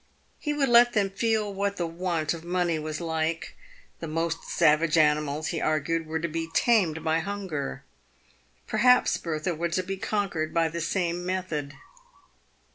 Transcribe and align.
He 0.39 0.51
would 0.51 0.67
let 0.69 0.93
them 0.93 1.11
feel 1.11 1.53
what 1.53 1.77
the 1.77 1.85
want 1.85 2.33
of 2.33 2.43
money 2.43 2.79
was 2.79 2.99
like. 2.99 3.55
The 3.99 4.07
most 4.07 4.45
savage 4.45 4.97
animals, 4.97 5.49
he 5.49 5.61
argued, 5.61 6.07
were 6.07 6.17
to 6.17 6.27
be 6.27 6.49
tamed 6.55 7.03
by 7.03 7.19
hunger. 7.19 7.83
Perhaps 8.65 9.17
Bertha 9.17 9.53
was 9.53 9.75
to 9.75 9.83
be 9.83 9.97
conquered 9.97 10.55
by 10.55 10.69
the 10.69 10.81
same 10.81 11.23
method. 11.23 11.75